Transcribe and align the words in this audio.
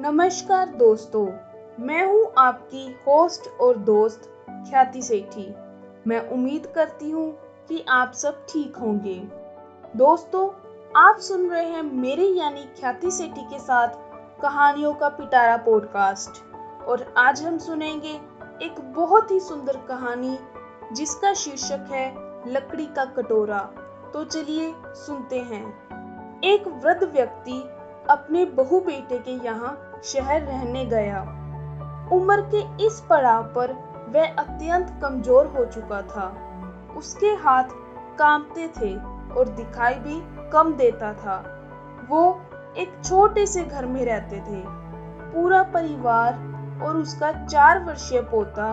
नमस्कार 0.00 0.66
दोस्तों, 0.66 1.26
मैं 1.84 2.04
हूँ 2.06 2.32
आपकी 2.38 2.96
होस्ट 3.06 3.48
और 3.60 3.76
दोस्त 3.76 4.22
ख्याति 4.50 5.02
सेठी। 5.02 5.54
मैं 6.06 6.28
उम्मीद 6.28 6.66
करती 6.66 7.10
हूँ 7.10 7.32
कि 7.68 7.84
आप 7.88 8.12
सब 8.12 8.46
ठीक 8.48 8.76
होंगे। 8.76 9.14
दोस्तों, 9.96 10.48
आप 10.96 11.16
सुन 11.16 11.50
रहे 11.50 11.64
हैं 11.64 11.82
मेरे 11.82 12.26
यानी 12.26 12.60
ख्याति 12.60 13.10
सेठी 13.10 13.40
के 13.40 13.58
साथ 13.58 13.88
कहानियों 14.42 14.94
का 14.94 15.08
पिटारा 15.08 15.56
पॉडकास्ट 15.56 16.42
और 16.84 17.14
आज 17.16 17.42
हम 17.42 17.58
सुनेंगे 17.58 18.20
एक 18.62 18.80
बहुत 18.80 19.30
ही 19.30 19.40
सुंदर 19.40 19.76
कहानी, 19.88 20.38
जिसका 20.92 21.34
शीर्षक 21.34 21.86
है 21.90 22.14
लकड़ी 22.52 22.86
का 22.86 23.04
कटोरा। 23.04 23.60
तो 24.12 24.24
चलिए 24.24 24.74
सुनते 24.86 25.38
हैं। 25.38 25.64
एक 26.44 26.66
वृद्ध 26.66 27.04
व्यक्ति 27.04 27.62
अपने 28.10 28.44
बहु 28.54 28.80
बेटे 28.80 29.18
के 29.18 29.32
यहाँ 29.44 30.00
शहर 30.04 30.40
रहने 30.42 30.84
गया। 30.84 31.20
उम्र 32.12 32.40
के 32.54 32.86
इस 32.86 33.00
पड़ाव 33.10 33.42
पर 33.56 33.72
वह 34.08 34.34
अत्यंत 34.34 34.98
कमज़ोर 35.02 35.46
हो 35.46 35.64
चुका 35.64 36.00
था। 36.02 36.26
उसके 36.96 37.26
हाथ 37.42 37.64
कांपते 38.18 38.66
थे 38.68 38.94
और 39.34 39.48
दिखाई 39.48 39.94
भी 39.94 40.20
कम 40.50 40.72
देता 40.74 41.12
था। 41.14 41.36
वो 42.10 42.22
एक 42.76 42.92
छोटे 43.04 43.46
से 43.46 43.64
घर 43.64 43.86
में 43.86 44.04
रहते 44.04 44.40
थे। 44.40 44.62
पूरा 45.32 45.62
परिवार 45.74 46.34
और 46.84 46.96
उसका 46.96 47.32
चार 47.46 47.84
वर्षीय 47.84 48.20
पोता 48.30 48.70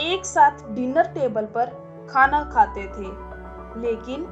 एक 0.00 0.24
साथ 0.24 0.64
डिनर 0.70 1.12
टेबल 1.14 1.44
पर 1.54 1.66
खाना 2.10 2.42
खाते 2.44 2.86
थे। 2.88 3.10
लेकिन 3.80 4.24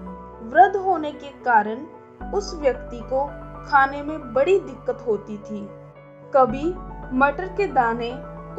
वृद्ध 0.52 0.76
होने 0.76 1.12
के 1.12 1.28
कारण 1.42 1.86
उस 2.34 2.54
व्यक्ति 2.54 3.00
को 3.02 3.24
खाने 3.62 4.02
में 4.02 4.32
बड़ी 4.34 4.58
दिक्कत 4.60 5.04
होती 5.06 5.36
थी। 5.38 5.66
कभी 6.32 6.68
मटर 7.18 7.48
के 7.56 7.66
दाने 7.66 8.10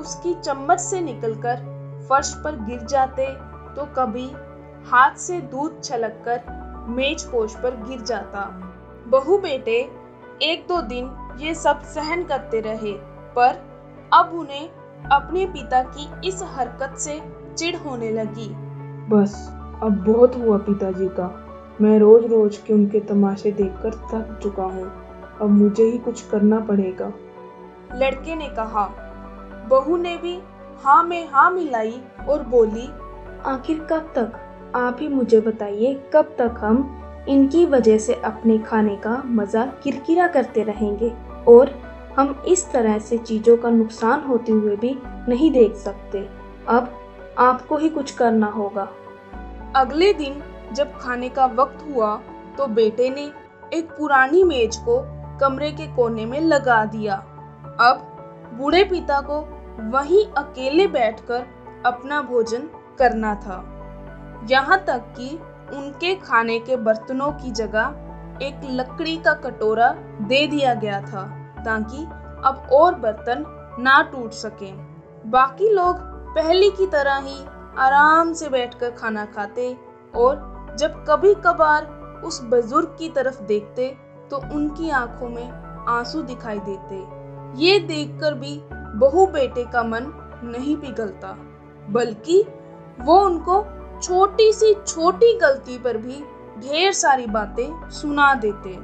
उसकी 0.02 0.34
चम्मच 0.36 0.80
से 0.80 1.02
निकलकर 1.02 1.70
फर्श 2.10 2.34
पर 2.44 2.56
गिर 2.66 2.86
जाते 2.86 3.26
तो 3.76 3.86
कभी 3.96 4.30
हाथ 4.86 5.16
से 5.18 5.40
दूध 5.42 5.82
छलककर 5.84 6.86
मेज 6.90 7.24
पोश 7.24 7.56
पर 7.56 7.76
गिर 7.88 8.02
जाता। 8.02 8.42
बहु 9.08 9.38
बेटे 9.38 9.78
एक 10.42 10.66
दो 10.68 10.82
दिन 10.82 11.10
ये 11.40 11.54
सब 11.56 11.82
सहन 11.86 12.24
करते 12.24 12.62
रहे, 12.62 12.94
पर 13.36 13.62
अब 14.14 14.32
उन्हें 14.34 14.70
अपने 15.12 15.46
पिता 15.46 15.82
की 15.88 16.28
इस 16.28 16.42
हरकत 16.56 16.98
से 16.98 17.20
चिढ़ 17.58 17.76
होने 17.76 18.12
लगी। 18.12 18.50
बस, 19.10 19.34
अब 19.84 20.04
बहुत 20.06 20.36
हुआ 20.36 20.58
पिताजी 20.60 21.08
का। 21.10 21.28
मैं 21.82 21.98
रोज 22.00 22.26
रोज 22.26 22.58
के 22.58 22.74
उनके 22.74 23.00
तमाशे 23.00 23.52
देखकर 23.52 23.92
थक 24.08 24.40
चुका 24.44 24.64
हूँ। 24.64 24.86
अब 25.42 25.50
मुझे 25.50 25.84
ही 25.84 25.98
कुछ 25.98 26.22
करना 26.22 26.60
पड़ेगा। 26.60 27.12
लड़के 27.96 28.36
ने 28.36 28.48
कहा 28.50 28.86
बहू 29.70 29.98
ने 29.98 30.16
भी 30.18 30.40
हाँ 30.84 31.04
में 31.04 31.28
हाँ 31.30 31.50
मिलाई 31.52 32.02
और 32.30 32.44
बोली 32.44 32.88
आखिर 33.46 33.80
कब 33.80 34.12
तक? 34.16 34.34
आप 34.76 34.98
ही 35.00 35.08
मुझे 35.08 35.40
बताइए 35.42 35.94
कब 36.14 36.36
तक 36.38 36.56
हम 36.58 37.26
इनकी 37.30 37.66
वजह 37.66 37.98
से 37.98 38.14
अपने 38.14 38.58
खाने 38.58 38.96
का 38.96 39.22
मज़ा 39.26 39.66
किरकिरा 39.84 40.28
करते 40.28 40.64
रहेंगे 40.64 41.12
और 41.48 41.72
हम 42.18 42.44
इस 42.48 42.72
तरह 42.72 43.00
से 43.00 43.18
चीज़ों 43.18 43.58
का 43.58 43.70
नुकसान 43.70 44.22
होते 44.22 44.52
हुए 44.52 44.76
भी 44.76 44.96
नहीं 45.30 45.52
देख 45.52 45.76
सकते? 45.76 46.28
अब 46.68 46.94
आपको 47.38 47.78
ही 47.78 47.90
कुछ 47.90 48.12
करना 48.12 48.48
होगा। 48.48 48.88
अगले 49.76 50.14
दिन 50.14 50.42
जब 50.74 50.98
खाने 51.00 51.30
का 51.30 51.46
वक्त 51.54 51.86
हुआ 51.86 52.16
तो 52.58 52.68
बेटे 52.70 53.10
ने 53.10 53.32
एक 53.74 53.92
पुरानी 53.98 54.44
मेज 54.44 54.76
को 54.80 55.00
कमरे 55.40 55.72
के 55.72 55.88
कोने 55.96 56.26
में 56.26 56.40
लगा 56.42 56.84
दिया। 56.86 57.16
अब 57.82 58.08
बूढ़े 58.54 58.84
पिता 58.84 59.20
को 59.22 59.40
वहीं 59.92 60.26
अकेले 60.38 60.88
बैठकर 60.88 61.46
अपना 61.86 62.22
भोजन 62.22 62.70
करना 63.00 63.34
था। 63.36 63.58
यहाँ 64.50 64.84
तक 64.88 65.14
कि 65.18 65.30
उनके 65.76 66.14
खाने 66.18 66.60
के 66.60 66.76
बर्तनों 66.78 67.32
की 67.34 67.52
जगह 67.54 68.46
एक 68.46 68.62
लकड़ी 68.72 69.18
का 69.18 69.34
कटोरा 69.36 69.92
दे 70.22 70.46
दिया 70.48 70.74
गया 70.74 71.02
था, 71.02 71.24
ताकि 71.66 72.04
अब 72.48 72.68
और 72.74 72.96
बर्तन 72.96 73.46
ना 73.80 74.02
टूट 74.02 74.32
सके। 74.34 74.72
बाकी 75.30 75.70
लोग 75.70 76.00
पहले 76.36 76.70
की 76.70 76.88
तरह 76.88 77.18
ही 77.18 77.44
आराम 77.80 78.34
से 78.34 78.50
बैठकर 78.50 78.92
खाना 78.92 79.26
खाते 79.26 79.76
और 80.16 80.36
जब 80.76 81.04
कभी 81.08 81.34
कभार 81.46 81.86
उस 82.26 82.42
बुज़ुर्ग 82.44 82.96
की 83.00 83.10
तरफ़ 83.10 83.42
देखते 83.44 83.88
तो 84.32 84.38
उनकी 84.56 84.90
आँखों 84.90 85.30
में 85.30 85.50
आँसू 85.90 86.22
दिखाई 86.24 86.60
देते। 86.60 86.96
ये 87.58 87.80
देखकर 87.80 88.34
भी 88.34 88.60
बहु 89.00 89.26
बेटे 89.28 89.64
का 89.64 89.84
मन 89.84 90.12
नहीं 90.46 90.76
पिघलता, 90.78 91.36
बल्कि 91.90 92.44
वो 93.00 93.20
उनको 93.20 93.64
छोटी 94.02 94.52
सी 94.54 94.74
छोटी 94.78 95.34
गलती 95.40 95.78
पर 95.78 95.98
भी 95.98 96.24
ढेर 96.62 96.92
सारी 96.94 97.26
बातें 97.28 97.90
सुना 97.92 98.34
देते। 98.36 98.78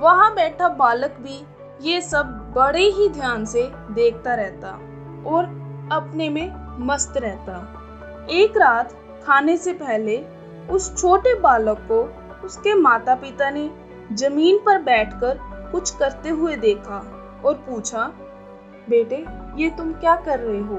वहाँ 0.00 0.34
बैठा 0.34 0.68
बालक 0.76 1.16
भी 1.20 1.44
ये 1.82 2.00
सब 2.00 2.26
बड़े 2.56 2.84
ही 2.88 3.08
ध्यान 3.10 3.44
से 3.44 3.62
देखता 3.90 4.34
रहता 4.34 4.70
और 5.26 5.44
अपने 5.92 6.28
में 6.30 6.52
मस्त 6.86 7.16
रहता। 7.16 8.26
एक 8.32 8.56
रात 8.56 8.92
खाने 9.26 9.56
से 9.56 9.72
पहले 9.74 10.16
उस 10.70 10.94
छोटे 10.96 11.34
बालक 11.40 11.86
को 11.90 12.02
उसके 12.46 12.74
माता 12.74 13.14
पिता 13.14 13.50
ने 13.50 13.70
ज़मीन 14.12 14.58
पर 14.58 14.82
बैठकर 14.82 15.38
कुछ 15.72 15.90
करते 15.90 16.28
हुए 16.28 16.56
देखा 16.56 16.98
और 17.44 17.54
पूछा, 17.54 18.02
बेटे, 18.88 19.24
ये 19.56 19.70
तुम 19.70 19.92
क्या 19.92 20.16
कर 20.16 20.38
रहे 20.38 20.60
हो? 20.60 20.78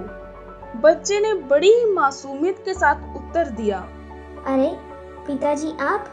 बच्चे 0.81 1.19
ने 1.19 1.33
बड़ी 1.33 1.71
ही 1.71 1.93
मासूमियत 1.93 2.61
के 2.65 2.73
साथ 2.73 3.15
उत्तर 3.15 3.49
दिया, 3.49 3.77
अरे, 4.47 4.71
पिताजी 5.27 5.71
आप, 5.81 6.05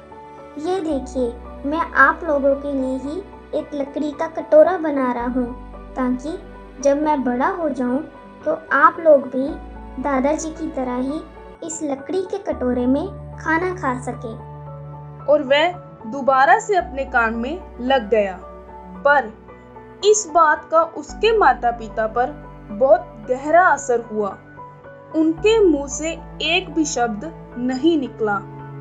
ये 0.58 0.80
देखिए, 0.80 1.32
मैं 1.66 1.90
आप 1.98 2.20
लोगों 2.24 2.54
के 2.54 2.72
लिए 2.72 2.96
ही 2.98 3.18
एक 3.58 3.74
लकड़ी 3.74 4.10
का 4.12 4.26
कटोरा 4.26 4.76
बना 4.78 5.12
रहा 5.12 5.26
हूँ, 5.26 5.52
ताकि 5.94 6.38
जब 6.82 7.02
मैं 7.02 7.22
बड़ा 7.24 7.48
हो 7.48 7.68
जाऊँ 7.68 8.02
तो 8.44 8.58
आप 8.72 8.96
लोग 9.00 9.26
भी 9.26 9.48
दादाजी 10.02 10.50
की 10.50 10.70
तरह 10.70 10.96
ही 10.96 11.20
इस 11.64 11.82
लकड़ी 11.82 12.22
के 12.22 12.38
कटोरे 12.38 12.86
में 12.86 13.23
खाना 13.40 13.74
खा 13.74 14.00
सके। 14.00 14.34
और 15.32 15.42
वह 15.42 15.72
दोबारा 16.10 16.58
से 16.58 16.76
अपने 16.76 17.04
काम 17.04 17.34
में 17.34 17.78
लग 17.80 18.10
गया। 18.10 18.38
पर 19.04 19.32
इस 20.04 20.30
बात 20.34 20.68
का 20.70 20.82
उसके 20.82 21.38
माता 21.38 21.70
पिता 21.70 22.06
पर 22.06 22.30
बहुत 22.70 23.26
गहरा 23.30 23.66
असर 23.66 24.00
हुआ। 24.00 24.38
उनके 25.16 25.64
मुँह 25.64 25.86
से 25.86 26.10
एक 26.42 26.74
भी 26.74 26.84
शब्द 26.84 27.54
नहीं 27.58 28.00
निकला 28.00 28.36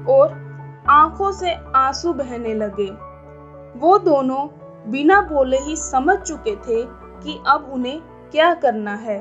और 0.10 0.44
आँखों 0.90 1.32
से 1.32 1.54
आँसू 1.76 2.14
बहने 2.14 2.54
लगे। 2.54 2.92
वो 3.80 3.98
दोनों 3.98 4.48
बिना 4.92 5.22
बोले 5.22 5.58
ही 5.58 5.76
समझ 5.76 6.18
चुके 6.18 6.56
थे 6.56 6.84
कि 7.22 7.44
अब 7.48 7.70
उन्हें 7.74 8.02
क्या 8.32 8.54
करना 8.54 8.96
है। 8.96 9.20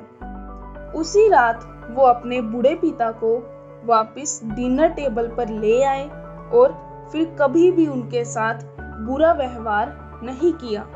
उसी 0.95 1.29
रात 1.29 1.89
वो 1.91 2.03
अपने 2.03 2.41
बूढ़े 2.41 2.75
पिता 2.75 3.11
को 3.11 3.52
वापस 3.85 4.41
डिनर 4.45 4.89
टेबल 4.89 5.29
पर 5.29 5.49
ले 5.51 5.83
आए 5.83 6.09
और 6.53 6.73
फिर 7.13 7.25
कभी 7.41 7.71
भी 7.71 7.87
उनके 7.87 8.25
साथ 8.25 8.63
बुरा 9.07 9.33
व्यवहार 9.33 10.21
नहीं 10.25 10.53
किया। 10.53 10.87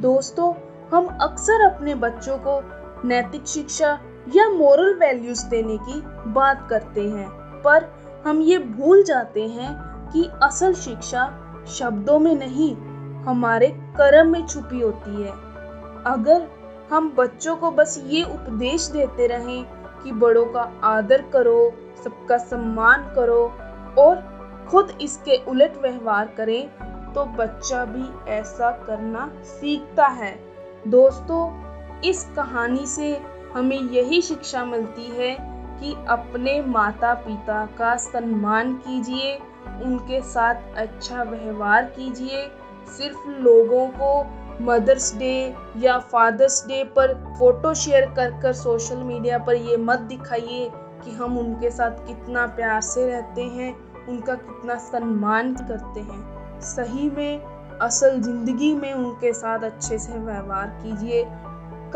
दोस्तों, 0.00 0.52
हम 0.92 1.06
अक्सर 1.22 1.64
अपने 1.64 1.94
बच्चों 1.94 2.36
को 2.38 2.60
नैतिक 3.08 3.46
शिक्षा 3.46 3.98
या 4.34 4.48
मोरल 4.48 4.94
वैल्यूज़ 4.94 5.46
देने 5.46 5.76
की 5.78 6.00
बात 6.32 6.66
करते 6.70 7.08
हैं, 7.08 7.28
पर 7.62 7.88
हम 8.26 8.40
ये 8.40 8.58
भूल 8.58 9.02
जाते 9.02 9.46
हैं 9.48 9.72
कि 10.12 10.28
असल 10.42 10.74
शिक्षा 10.74 11.26
शब्दों 11.68 12.18
में 12.18 12.34
नहीं, 12.34 12.74
हमारे 13.24 13.68
कर्म 13.96 14.32
में 14.32 14.46
छुपी 14.46 14.80
होती 14.80 15.22
है। 15.22 15.32
अगर 16.06 16.46
हम 16.90 17.14
बच्चों 17.18 17.56
को 17.56 17.70
बस 17.70 18.02
ये 18.06 18.22
उपदेश 18.22 18.86
देते 18.86 19.26
रहें 19.26 19.64
कि 20.04 20.12
बड़ों 20.12 20.44
का 20.46 20.62
आदर 20.84 21.22
करो, 21.32 21.72
सबका 22.04 22.38
सम्मान 22.38 23.12
करो 23.14 23.42
और 23.98 24.22
खुद 24.70 24.98
इसके 25.00 25.36
उलट 25.48 25.76
व्यवहार 25.76 26.34
करें 26.36 26.68
तो 27.14 27.24
बच्चा 27.24 27.84
भी 27.84 28.30
ऐसा 28.30 28.70
करना 28.86 29.30
सीखता 29.44 30.06
है। 30.06 30.34
दोस्तों, 30.88 32.00
इस 32.00 32.24
कहानी 32.36 32.86
से 32.86 33.16
हमें 33.54 33.80
यही 33.80 34.20
शिक्षा 34.22 34.64
मिलती 34.64 35.06
है 35.10 35.36
कि 35.80 35.94
अपने 36.08 36.60
माता 36.62 37.14
पिता 37.14 37.64
का 37.78 37.94
सम्मान 37.96 38.72
कीजिए, 38.76 39.36
उनके 39.84 40.20
साथ 40.22 40.76
अच्छा 40.76 41.22
व्यवहार 41.22 41.84
कीजिए, 41.86 42.46
सिर्फ़ 42.88 43.28
लोगों 43.28 43.86
को 43.88 44.22
मदर्स 44.60 45.16
डे 45.16 45.54
या 45.76 45.98
फादर्स 45.98 46.66
डे 46.66 46.84
पर 46.84 47.14
फ़ोटो 47.38 47.74
शेयर 47.74 48.04
कर 48.10 48.30
कर 48.40 48.52
सोशल 48.52 48.96
मीडिया 48.96 49.38
पर 49.38 49.54
ये 49.54 49.76
मत 49.76 49.98
दिखाइए 49.98 50.70
कि 51.04 51.10
हम 51.10 51.38
उनके 51.38 51.70
साथ 51.70 51.90
कितना 51.90 52.46
प्यार 52.46 52.80
से 52.80 53.06
रहते 53.06 53.42
हैं, 53.42 53.74
उनका 54.08 54.34
कितना 54.34 54.74
सम्मान 54.74 55.54
करते 55.54 56.00
हैं। 56.00 56.60
सही 56.60 57.10
में, 57.10 57.40
असल 57.78 58.20
ज़िंदगी 58.20 58.74
में 58.74 58.92
उनके 58.92 59.32
साथ 59.32 59.58
अच्छे 59.58 59.98
से 59.98 60.18
व्यवहार 60.18 60.66
कीजिए। 60.82 61.24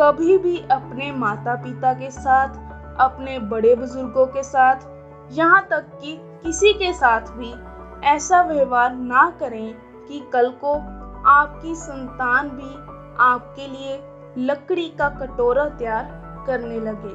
कभी 0.01 0.39
भी 0.39 0.59
अपने 0.71 1.13
माता 1.13 1.55
पिता 1.55 1.93
के 1.93 2.11
साथ, 2.11 2.49
अपने 3.01 3.39
बड़े 3.39 3.75
बुज़ुर्गों 3.75 4.27
के 4.27 4.43
साथ, 4.43 4.77
यहाँ 5.33 5.67
तक 5.71 5.99
कि 6.01 6.17
किसी 6.43 6.73
के 6.73 6.93
साथ 6.93 7.21
भी 7.21 7.55
ऐसा 8.09 8.43
व्यवहार 8.43 8.95
ना 8.95 9.31
करें 9.41 9.75
कि 10.09 10.31
कल 10.33 10.51
को 10.51 10.75
आपकी 11.27 11.75
संतान 11.75 12.49
भी 12.49 12.75
आपके 13.21 13.69
लिए 13.69 14.03
लकड़ी 14.39 14.89
का 14.89 15.09
कटोरा 15.09 15.65
तैयार 15.65 16.05
करने 16.47 16.81
लगे। 16.81 17.15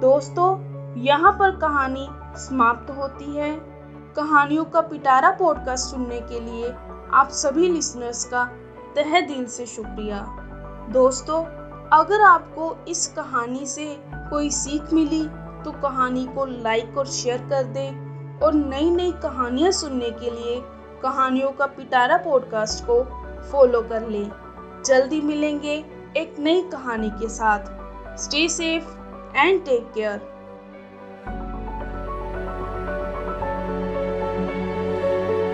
दोस्तों, 0.00 0.48
यहाँ 0.94 1.32
पर 1.32 1.56
कहानी 1.56 2.08
समाप्त 2.36 2.90
होती 2.90 3.36
है। 3.36 3.54
कहानियों 4.16 4.64
का 4.64 4.80
पिटारा 4.80 5.30
पॉडकास्ट 5.30 5.86
सुनने 5.86 6.20
के 6.20 6.40
लिए 6.40 6.74
आप 7.12 7.28
सभी 7.28 7.68
लिसनर्स 7.68 8.24
का 8.24 8.44
तहे 8.96 9.22
दिल 9.22 9.46
से 9.46 9.66
शुक्रिया। 9.66 10.26
दोस्तों, 10.90 11.44
अगर 11.92 12.20
आपको 12.20 12.76
इस 12.88 13.06
कहानी 13.06 13.66
से 13.66 14.04
कोई 14.12 14.50
सीख 14.50 14.92
मिली 14.92 15.24
तो 15.64 15.72
कहानी 15.72 16.26
को 16.26 16.44
लाइक 16.44 16.98
और 16.98 17.06
शेयर 17.06 17.38
कर 17.38 17.64
दें 17.64 18.40
और 18.40 18.54
नई 18.54 18.90
नई 18.90 19.12
कहानियाँ 19.12 19.70
सुनने 19.70 20.10
के 20.10 20.30
लिए 20.30 20.62
कहानियों 21.02 21.50
का 21.50 21.66
पिटारा 21.66 22.16
पॉडकास्ट 22.16 22.84
को 22.90 23.02
फॉलो 23.52 23.82
कर 23.82 24.08
लें। 24.08 24.30
जल्दी 24.86 25.20
मिलेंगे 25.20 25.84
एक 26.16 26.36
नई 26.38 26.62
कहानी 26.62 27.10
के 27.10 27.28
साथ। 27.28 28.18
Stay 28.18 28.48
safe 28.48 28.84
and 29.36 29.64
take 29.64 29.92
care 29.94 30.33